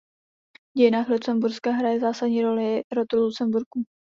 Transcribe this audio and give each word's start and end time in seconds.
V 0.73 0.77
dějinách 0.77 1.09
Lucemburska 1.09 1.71
hraje 1.71 1.99
zásadní 1.99 2.41
roli 2.41 2.81
rod 2.91 3.11
Lucemburků. 3.13 3.83